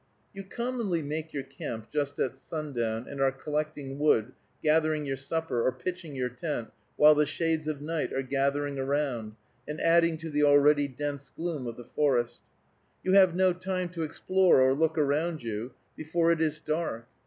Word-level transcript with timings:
You 0.33 0.43
commonly 0.43 1.03
make 1.03 1.31
your 1.31 1.43
camp 1.43 1.91
just 1.91 2.17
at 2.17 2.35
sundown, 2.35 3.07
and 3.07 3.21
are 3.21 3.31
collecting 3.31 3.99
wood, 3.99 4.31
getting 4.63 5.05
your 5.05 5.15
supper, 5.15 5.61
or 5.63 5.71
pitching 5.71 6.15
your 6.15 6.27
tent 6.27 6.71
while 6.95 7.13
the 7.13 7.27
shades 7.27 7.67
of 7.67 7.83
night 7.83 8.11
are 8.11 8.23
gathering 8.23 8.79
around 8.79 9.35
and 9.67 9.79
adding 9.79 10.17
to 10.17 10.31
the 10.31 10.41
already 10.41 10.87
dense 10.87 11.29
gloom 11.29 11.67
of 11.67 11.77
the 11.77 11.83
forest. 11.85 12.39
You 13.03 13.13
have 13.13 13.35
no 13.35 13.53
time 13.53 13.89
to 13.89 14.01
explore 14.01 14.59
or 14.59 14.73
look 14.73 14.97
around 14.97 15.43
you 15.43 15.73
before 15.95 16.31
it 16.31 16.41
is 16.41 16.59
dark. 16.61 17.05